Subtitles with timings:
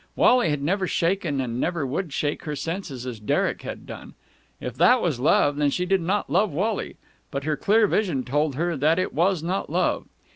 [0.15, 4.15] Wally had never shaken and never would shake her senses as Derek had done.
[4.59, 6.95] If that was love, then she did not love Wally.
[7.29, 10.07] But her clear vision told her that it was not love.